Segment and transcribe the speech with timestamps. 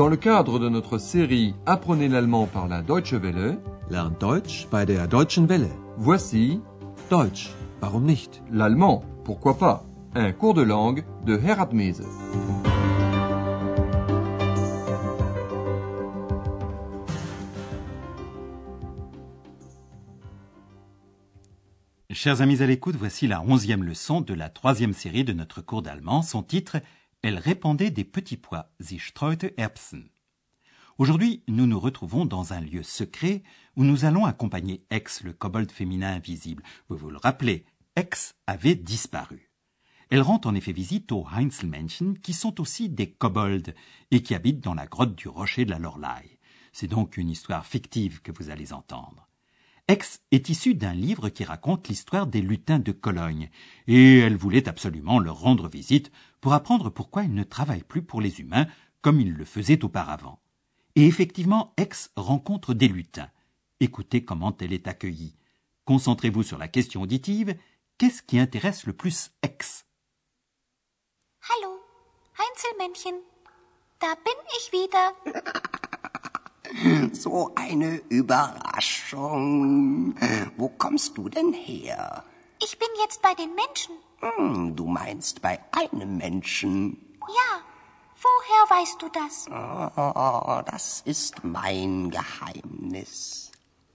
[0.00, 3.58] Dans le cadre de notre série Apprenez l'allemand par la Deutsche Welle,
[3.90, 5.68] Lernt Deutsch bei der Deutschen Welle.
[5.98, 6.58] voici
[7.10, 7.50] Deutsch,
[7.82, 8.42] warum nicht?
[8.50, 9.84] l'allemand, pourquoi pas,
[10.14, 12.06] un cours de langue de Herat Mese.
[22.10, 25.82] Chers amis à l'écoute, voici la onzième leçon de la troisième série de notre cours
[25.82, 26.22] d'allemand.
[26.22, 26.78] Son titre
[27.22, 30.08] Elle répandait des petits pois, Sie streute Erbsen.
[30.96, 33.42] Aujourd'hui, nous nous retrouvons dans un lieu secret
[33.76, 36.62] où nous allons accompagner Ex, le kobold féminin invisible.
[36.88, 39.50] Vous vous le rappelez, Ex avait disparu.
[40.08, 43.74] Elle rend en effet visite aux Heinzelmännchen, qui sont aussi des kobolds
[44.10, 46.38] et qui habitent dans la grotte du rocher de la Loreley.
[46.72, 49.29] C'est donc une histoire fictive que vous allez entendre.
[49.90, 53.50] Ex est issue d'un livre qui raconte l'histoire des lutins de Cologne,
[53.88, 58.20] et elle voulait absolument leur rendre visite pour apprendre pourquoi ils ne travaillent plus pour
[58.20, 58.68] les humains
[59.02, 60.38] comme ils le faisaient auparavant.
[60.94, 63.30] Et effectivement, Ex rencontre des lutins.
[63.80, 65.34] Écoutez comment elle est accueillie.
[65.86, 67.56] Concentrez-vous sur la question auditive.
[67.98, 69.86] Qu'est-ce qui intéresse le plus Ex?
[71.48, 71.80] Hallo,
[72.38, 73.16] Heinzelmännchen.
[74.00, 75.60] Da bin ich wieder.
[77.12, 80.14] So eine Überraschung.
[80.56, 82.24] Wo kommst du denn her?
[82.62, 83.94] Ich bin jetzt bei den Menschen.
[84.20, 87.18] Hm, du meinst bei einem Menschen.
[87.20, 87.60] Ja.
[88.22, 89.46] Woher weißt du das?
[89.48, 93.50] Oh, das ist mein Geheimnis.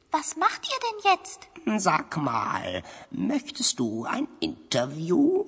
[0.10, 1.48] Was macht ihr denn jetzt?
[1.80, 5.46] Sag mal, möchtest du ein Interview?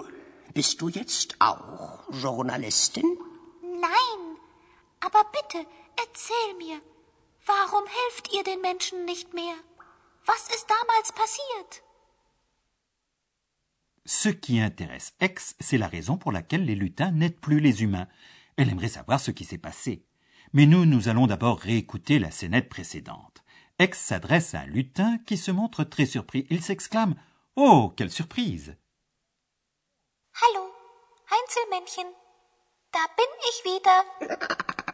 [0.54, 3.18] Bist du jetzt auch Journalistin?
[3.64, 4.38] Nein.
[5.00, 5.66] Aber bitte,
[5.96, 6.80] erzähl mir.
[7.48, 9.56] Warum helft ihr den Menschen nicht mehr?
[10.26, 11.81] Was ist damals passiert?
[14.06, 18.08] Ce qui intéresse Ex, c'est la raison pour laquelle les lutins n'aident plus les humains.
[18.58, 20.03] Elle aimerait savoir ce qui s'est passé.
[20.52, 23.44] Mais nous, nous allons d'abord réécouter la scénette précédente.
[23.79, 26.47] Ex s'adresse à un lutin qui se montre très surpris.
[26.50, 27.16] Il s'exclame
[27.56, 28.75] Oh, quelle surprise
[30.41, 30.69] Hallo,
[31.31, 32.08] Heinzelmännchen.
[32.91, 34.85] Da bin ich wieder.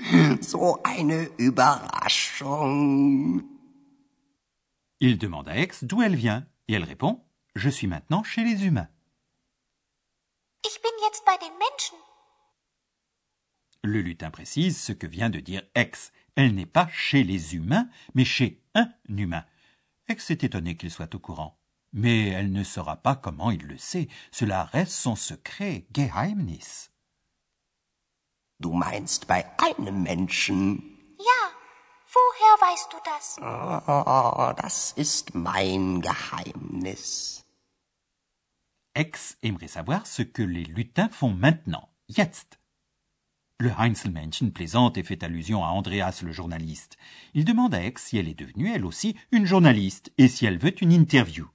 [0.40, 3.42] So eine Überraschung.
[5.00, 7.22] Il demande à Ex d'où elle vient, et elle répond
[7.54, 8.88] Je suis maintenant chez les humains.
[10.64, 11.96] Ich bin jetzt bei den Menschen.
[13.82, 16.12] Le lutin précise ce que vient de dire Ex.
[16.36, 19.44] Elle n'est pas chez les humains, mais chez un humain.
[20.08, 21.58] Ex est étonné qu'il soit au courant.
[21.92, 24.08] Mais elle ne saura pas comment il le sait.
[24.30, 26.90] Cela reste son secret, Geheimnis.
[28.60, 30.98] Du meinst bei einem Menschen?
[31.18, 31.40] Ja.
[32.12, 33.38] Woher weißt du das?
[33.40, 37.46] Oh, das ist mein Geheimnis.
[38.92, 42.58] Ex aimerait savoir ce que les lutins font maintenant, jetzt.
[43.58, 46.98] Le Heinzelmännchen plaisante et fait allusion à Andreas le journaliste.
[47.34, 50.58] Il demande à Ex si elle est devenue elle aussi une journaliste et si elle
[50.58, 51.48] veut une interview.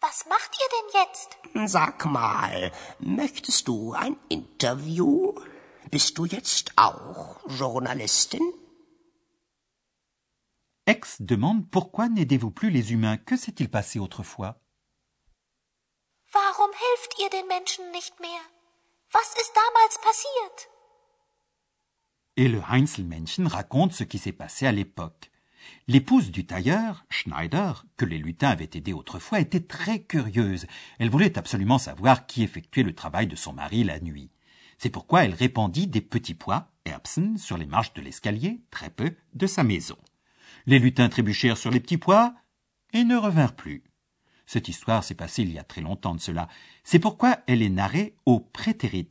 [0.00, 1.38] Was macht ihr denn jetzt?
[1.72, 5.34] Sag mal, möchtest du ein Interview?
[5.90, 8.40] Bist du jetzt auch Journalistin?
[10.86, 14.56] Ex demande pourquoi n'aidez-vous plus les humains Que s'est-il passé autrefois
[16.32, 18.40] Warum helft ihr den Menschen nicht mehr?
[19.12, 20.68] Was ist damals passiert?
[22.36, 25.29] Et le Heinzelmännchen raconte ce qui s'est passé à l'époque.
[25.88, 30.66] L'épouse du tailleur, Schneider, que les lutins avaient aidé autrefois, était très curieuse.
[30.98, 34.30] Elle voulait absolument savoir qui effectuait le travail de son mari la nuit.
[34.78, 39.14] C'est pourquoi elle répandit des petits pois, Erbsen, sur les marches de l'escalier, très peu,
[39.34, 39.98] de sa maison.
[40.66, 42.34] Les lutins trébuchèrent sur les petits pois
[42.92, 43.82] et ne revinrent plus.
[44.46, 46.48] Cette histoire s'est passée il y a très longtemps de cela.
[46.82, 49.10] C'est pourquoi elle est narrée au prétérit,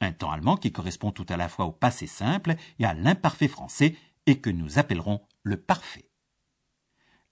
[0.00, 3.48] un temps allemand qui correspond tout à la fois au passé simple et à l'imparfait
[3.48, 3.94] français
[4.26, 6.10] et que nous appellerons le parfait.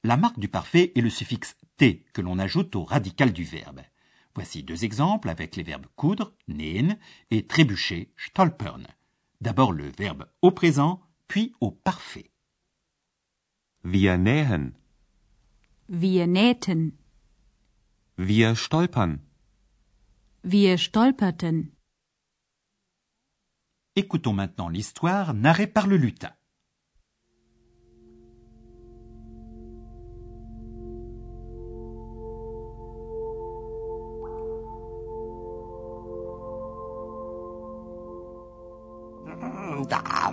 [0.05, 3.83] La marque du parfait est le suffixe t que l'on ajoute au radical du verbe.
[4.35, 6.99] Voici deux exemples avec les verbes coudre, nähen,
[7.31, 8.87] et trébucher, stolpern.
[9.41, 12.31] D'abord le verbe au présent, puis au parfait.
[13.85, 14.75] Wir nähen.
[15.89, 16.93] Wir nähten.
[18.17, 19.21] Wir stolpern.
[20.43, 21.73] Wir stolperten.
[23.97, 26.33] Écoutons maintenant l'histoire narrée par le lutin.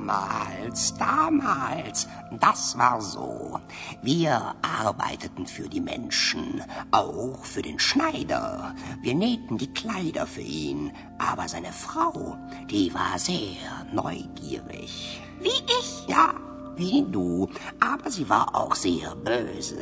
[0.06, 2.08] Damals, damals,
[2.40, 3.60] das war so.
[4.04, 6.62] Wir arbeiteten für die Menschen,
[6.92, 8.76] auch für den Schneider.
[9.02, 12.38] Wir nähten die Kleider für ihn, aber seine Frau,
[12.70, 15.22] die war sehr neugierig.
[15.40, 15.50] Wie
[15.80, 16.08] ich.
[16.08, 16.36] Ja,
[16.76, 17.50] wie du,
[17.80, 19.82] aber sie war auch sehr böse.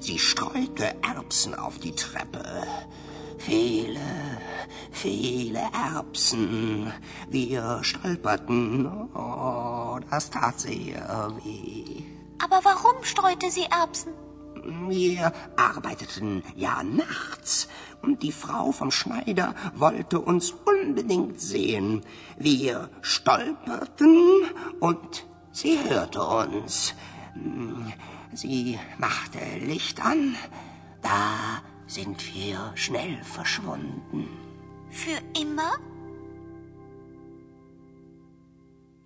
[0.00, 2.62] Sie streute Erbsen auf die Treppe.
[3.40, 4.00] Viele,
[4.92, 6.92] viele Erbsen.
[7.30, 8.86] Wir stolperten.
[9.14, 12.02] Oh, das tat sehr weh.
[12.38, 14.12] Aber warum streute sie Erbsen?
[14.88, 17.68] Wir arbeiteten ja nachts
[18.02, 22.02] und die Frau vom Schneider wollte uns unbedingt sehen.
[22.36, 24.42] Wir stolperten
[24.80, 26.94] und sie hörte uns.
[28.34, 30.36] Sie machte Licht an.
[31.00, 34.28] Da sind wir schnell verschwunden.
[34.90, 35.72] Für immer?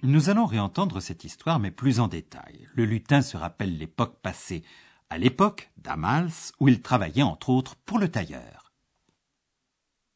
[0.02, 2.68] Nous allons réentendre cette histoire, mais plus en détail.
[2.74, 4.62] Le lutin se rappelle l'époque passée,
[5.08, 8.70] à l'époque d'Amals, où il travaillait entre autres pour le tailleur.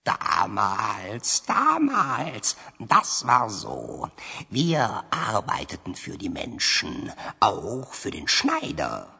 [0.04, 4.08] Damals, damals, das war so.
[4.50, 7.10] Wir arbeiteten für die Menschen,
[7.40, 9.17] auch für den Schneider.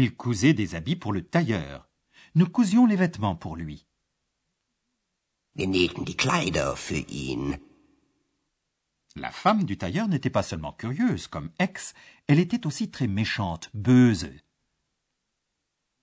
[0.00, 1.88] Il cousait des habits pour le tailleur.
[2.36, 3.84] Nous cousions les vêtements pour lui.
[5.56, 7.58] Wir nähten die Kleider für ihn.
[9.16, 11.94] La femme du tailleur n'était pas seulement curieuse, comme Ex,
[12.28, 14.30] elle était aussi très méchante, böse.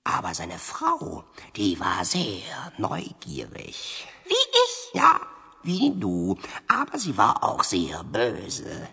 [0.03, 1.24] Aber seine Frau,
[1.56, 4.07] die war sehr neugierig.
[4.25, 4.94] Wie ich?
[4.94, 5.21] Ja,
[5.63, 6.38] wie du,
[6.68, 8.89] aber sie war auch sehr böse.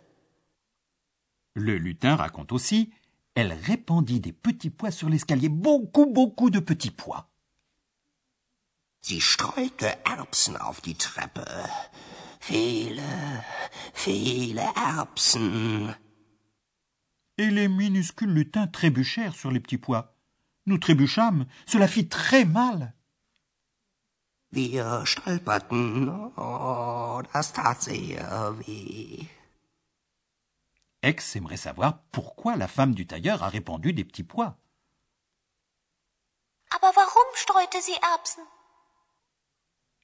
[1.55, 2.93] Le lutin raconte aussi
[3.35, 7.29] elle répandit des petits pois sur l'escalier, beaucoup, beaucoup de petits pois.
[9.01, 11.45] Sie streute Erbsen auf die Treppe.
[12.41, 13.03] Viele,
[13.95, 15.97] viele Erbsen.
[17.39, 20.15] Et les minuscules lutins trébuchèrent sur les petits pois.
[20.67, 22.95] Nous trébuchâmes, cela fit très mal.
[24.53, 29.27] Wir stolperten, oh, das tat sehr weh.
[31.03, 34.57] Ex aimerait savoir pourquoi la femme du tailleur a répandu des petits pois.
[36.71, 38.45] Aber warum streute sie Erbsen?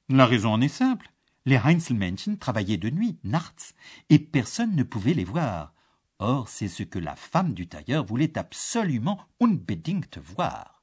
[0.09, 1.09] La raison en est simple.
[1.45, 3.75] Les Heinzelmännchen travaillaient de nuit, nachts,
[4.11, 5.73] et personne ne pouvait les voir.
[6.19, 10.83] Or, c'est ce que la femme du tailleur voulait absolument unbedingt voir.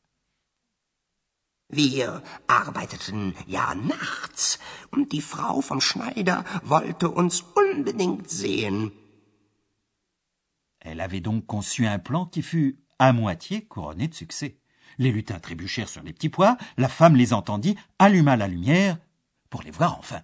[1.70, 4.60] Wir arbeiteten ja nachts,
[4.92, 8.92] und die Frau vom Schneider wollte uns unbedingt sehen.
[10.86, 14.60] Elle avait donc conçu un plan qui fut à moitié couronné de succès.
[15.00, 18.98] Les lutins trébuchèrent sur les petits pois, la femme les entendit, alluma la lumière
[19.50, 20.22] pour les voir enfin.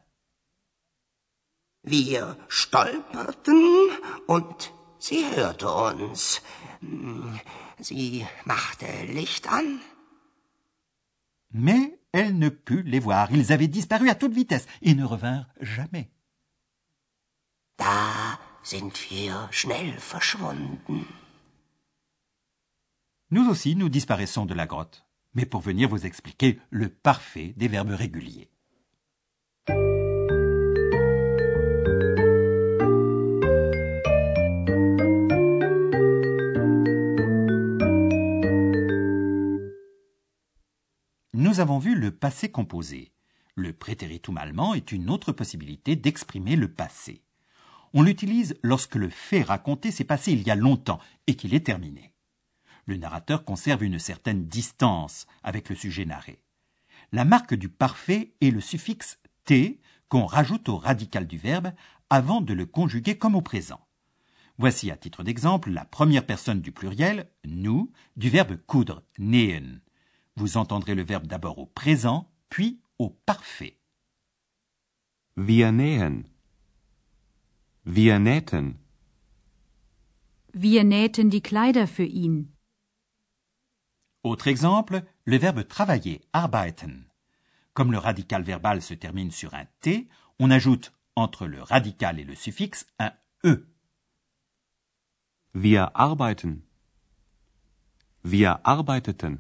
[1.84, 3.90] Wir stolperten
[4.28, 6.42] und sie hörte uns.
[7.80, 9.80] Sie machte Licht an.
[11.54, 13.32] Mais elle ne put les voir.
[13.32, 16.12] Ils avaient disparu à toute vitesse et ne revinrent jamais.
[17.80, 21.06] Da sind wir schnell verschwunden.
[23.30, 27.68] Nous aussi, nous disparaissons de la grotte, mais pour venir vous expliquer le parfait des
[27.68, 28.50] verbes réguliers.
[41.34, 43.14] Nous avons vu le passé composé.
[43.56, 47.24] Le prétéritum allemand est une autre possibilité d'exprimer le passé.
[47.94, 51.66] On l'utilise lorsque le fait raconté s'est passé il y a longtemps et qu'il est
[51.66, 52.14] terminé.
[52.86, 56.42] Le narrateur conserve une certaine distance avec le sujet narré.
[57.12, 61.74] La marque du parfait est le suffixe t qu'on rajoute au radical du verbe
[62.10, 63.86] avant de le conjuguer comme au présent.
[64.58, 69.82] Voici à titre d'exemple la première personne du pluriel, nous, du verbe coudre, nähen.
[70.36, 73.78] Vous entendrez le verbe d'abord au présent, puis au parfait.
[75.36, 76.31] Wir nähen.
[77.84, 78.80] Wir nähten.
[80.54, 82.54] Wir nähten die Kleider für ihn.
[84.24, 87.10] Autre exemple, le verbe travailler, arbeiten.
[87.74, 92.24] Comme le radical verbal se termine sur un T, on ajoute entre le radical et
[92.24, 93.12] le suffixe un
[93.44, 93.58] E.
[95.54, 96.64] Wir arbeiten.
[98.22, 99.40] Wir arbeiteten.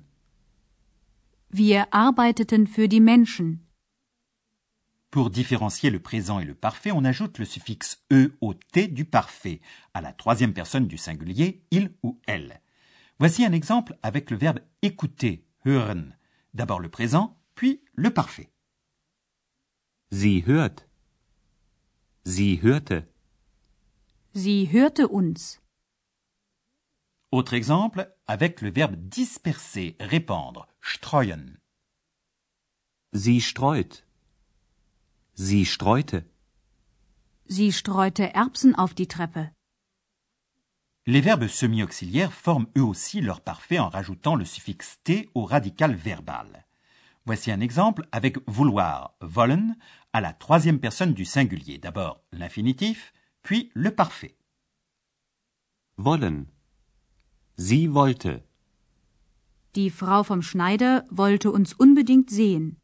[1.50, 3.68] Wir arbeiteten für die Menschen.
[5.12, 9.03] Pour différencier le présent et le parfait, on ajoute le suffixe E au T du
[9.03, 9.60] parfait,
[9.94, 12.62] à la troisième personne du singulier, il ou elle.
[13.20, 16.15] Voici un exemple avec le verbe écouter, hören.
[16.53, 18.53] D'abord le présent, puis le parfait.
[20.12, 20.88] Sie hört.
[22.25, 23.03] Sie hörte.
[24.34, 25.60] Sie hörte uns.
[27.32, 31.60] Autre exemple, avec le verbe disperser, répandre, streuen.
[33.13, 34.06] Sie streut.
[35.44, 36.24] Sie streute.
[37.48, 39.50] Sie streute Erbsen auf die Treppe.
[41.08, 45.96] Les verbes semi-auxiliaires forment eux aussi leur parfait en rajoutant le suffixe t au radical
[45.96, 46.68] verbal.
[47.26, 49.76] Voici un exemple avec vouloir, wollen,
[50.14, 51.80] à la troisième personne du singulier.
[51.80, 54.38] D'abord l'infinitif, puis le parfait.
[55.98, 56.46] Wollen.
[57.58, 58.44] Sie wollte.
[59.74, 62.81] Die Frau vom Schneider wollte uns unbedingt sehen.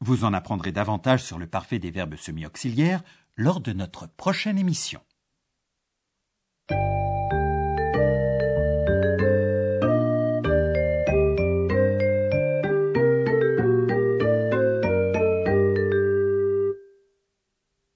[0.00, 3.02] Vous en apprendrez davantage sur le parfait des verbes semi-auxiliaires
[3.36, 5.00] lors de notre prochaine émission.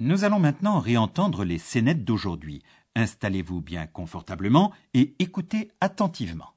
[0.00, 2.62] Nous allons maintenant réentendre les scénettes d'aujourd'hui.
[2.96, 6.54] Installez-vous bien confortablement et écoutez attentivement.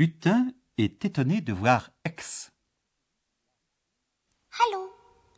[0.00, 2.50] Lutin est étonné de voir Ex.
[4.58, 4.88] Hallo,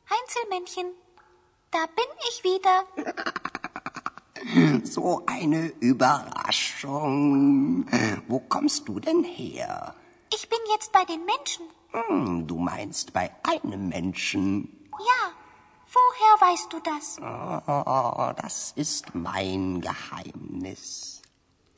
[0.09, 0.87] Heinzelmännchen.
[1.73, 2.87] Da bin ich wieder.
[4.85, 7.87] So eine Überraschung.
[8.27, 9.95] Wo kommst du denn her?
[10.35, 11.65] Ich bin jetzt bei den Menschen.
[11.93, 14.91] Hm, du meinst bei einem Menschen.
[14.93, 15.33] Ja.
[15.95, 17.19] Woher weißt du das?
[17.21, 21.22] Oh, das ist mein Geheimnis.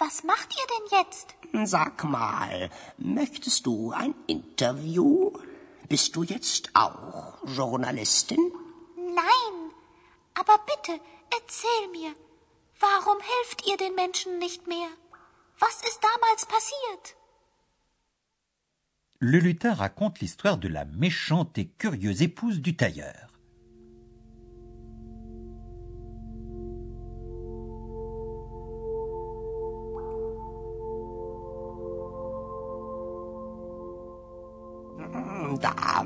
[0.05, 1.29] Was macht ihr denn jetzt?
[1.71, 5.33] Sag mal, möchtest du ein Interview?
[5.89, 8.53] Bist du jetzt auch Journalistin?
[8.97, 9.55] Nein.
[10.35, 11.01] Aber bitte,
[11.39, 12.13] erzähl mir.
[12.81, 14.91] Warum helft ihr den Menschen nicht mehr?
[15.59, 17.05] Was ist damals passiert?
[19.21, 23.34] Le lutin raconte l'histoire de la méchante et curieuse épouse du tailleur.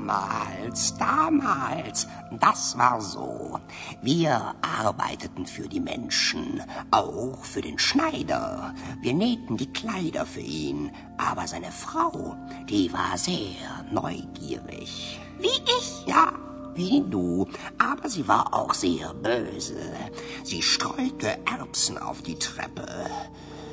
[0.09, 3.59] Damals, damals, das war so.
[4.01, 8.73] Wir arbeiteten für die Menschen, auch für den Schneider.
[9.01, 12.35] Wir nähten die Kleider für ihn, aber seine Frau,
[12.67, 15.19] die war sehr neugierig.
[15.37, 16.07] Wie ich?
[16.07, 16.33] Ja,
[16.73, 17.47] wie du,
[17.77, 19.93] aber sie war auch sehr böse.
[20.43, 22.87] Sie streute Erbsen auf die Treppe.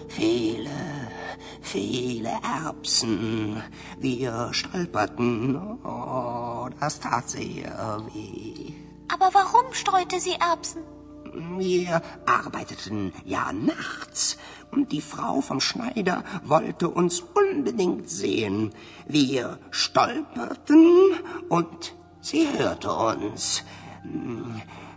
[0.09, 0.71] Viele,
[1.61, 3.63] viele Erbsen.
[3.99, 5.57] Wir stolperten.
[5.85, 8.73] Oh, das tat sehr weh.
[9.09, 10.83] Aber warum streute sie Erbsen?
[11.59, 14.39] Wir arbeiteten ja nachts
[14.71, 18.73] und die Frau vom Schneider wollte uns unbedingt sehen.
[19.07, 21.13] Wir stolperten
[21.49, 23.65] und sie hörte uns.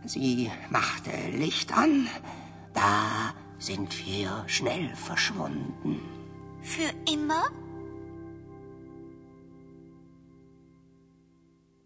[0.06, 2.08] Sie machte Licht an.
[2.74, 6.01] Da sind wir schnell verschwunden.
[6.62, 7.51] Für immer?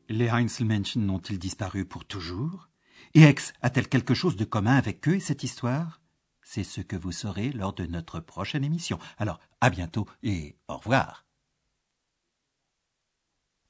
[0.07, 2.69] Les Heinzelmännchen ont-ils disparu pour toujours?
[3.15, 6.01] Et Ex a-t-elle quelque chose de commun avec eux et cette histoire?
[6.41, 8.99] C'est ce que vous saurez lors de notre prochaine émission.
[9.17, 11.25] Alors, à bientôt et au revoir.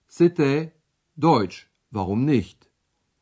[0.07, 0.75] C'était
[1.17, 2.69] Deutsch, warum nicht?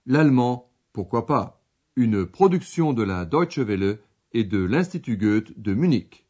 [0.05, 1.61] L'allemand, pourquoi pas?
[1.95, 3.99] Une production de la Deutsche Welle
[4.33, 6.25] et de l'Institut Goethe de Munich.